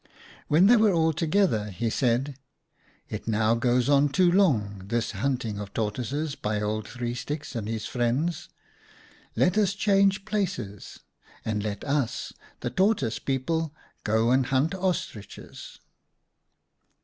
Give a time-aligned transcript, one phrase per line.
[0.47, 2.35] When they were all together he said,'
[3.11, 7.55] It now goes on too long, this hunting of the Tortoises by Old Three Sticks
[7.55, 8.49] and his friends.
[9.35, 11.01] Let us change places
[11.45, 15.77] and let us, the Tortoise people, go and hunt Ostriches.'